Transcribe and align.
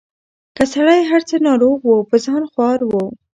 که 0.55 0.63
سړی 0.73 1.01
هر 1.11 1.21
څه 1.29 1.35
ناروغ 1.47 1.77
وو 1.85 2.07
په 2.09 2.15
ځان 2.25 2.41
خوار 2.51 2.79
وو 2.89 3.05